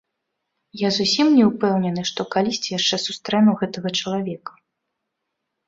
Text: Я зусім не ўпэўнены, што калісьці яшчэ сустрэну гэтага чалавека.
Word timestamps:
Я 0.79 0.89
зусім 0.95 1.27
не 1.39 1.43
ўпэўнены, 1.49 2.01
што 2.11 2.21
калісьці 2.37 2.75
яшчэ 2.79 2.95
сустрэну 3.05 3.51
гэтага 3.63 3.89
чалавека. 4.01 4.51